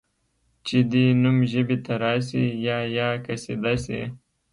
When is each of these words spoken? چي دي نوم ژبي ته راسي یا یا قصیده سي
چي 0.65 0.77
دي 0.91 1.05
نوم 1.21 1.37
ژبي 1.51 1.77
ته 1.85 1.93
راسي 2.03 2.45
یا 2.67 2.77
یا 2.97 3.09
قصیده 3.25 3.73
سي 3.85 3.99